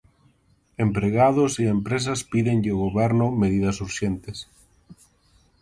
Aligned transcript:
Empregados 0.85 1.51
e 1.61 1.63
empresas 1.77 2.19
pídenlle 2.31 2.71
ao 2.73 2.81
Goberno 2.85 3.25
medidas 3.41 3.77
urxentes. 3.87 4.37